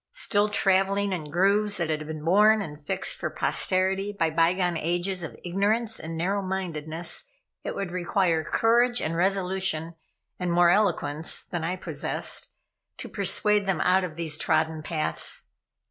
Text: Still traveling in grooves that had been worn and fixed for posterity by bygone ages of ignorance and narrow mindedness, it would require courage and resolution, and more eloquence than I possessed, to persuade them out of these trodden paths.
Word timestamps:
Still 0.13 0.49
traveling 0.49 1.13
in 1.13 1.29
grooves 1.29 1.77
that 1.77 1.91
had 1.91 2.07
been 2.07 2.25
worn 2.25 2.59
and 2.63 2.81
fixed 2.83 3.15
for 3.17 3.29
posterity 3.29 4.11
by 4.11 4.31
bygone 4.31 4.75
ages 4.75 5.21
of 5.21 5.37
ignorance 5.43 5.99
and 5.99 6.17
narrow 6.17 6.41
mindedness, 6.41 7.25
it 7.63 7.75
would 7.75 7.91
require 7.91 8.43
courage 8.43 8.99
and 8.99 9.15
resolution, 9.15 9.93
and 10.39 10.51
more 10.51 10.71
eloquence 10.71 11.43
than 11.43 11.63
I 11.63 11.75
possessed, 11.75 12.47
to 12.97 13.09
persuade 13.09 13.67
them 13.67 13.79
out 13.79 14.03
of 14.03 14.15
these 14.15 14.39
trodden 14.39 14.81
paths. 14.81 15.51